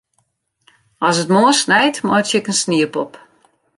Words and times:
As 1.07 1.17
it 1.21 1.31
moarn 1.33 1.57
snijt, 1.61 1.97
meitsje 2.07 2.37
ik 2.41 2.49
in 2.51 2.59
sniepop. 2.61 3.11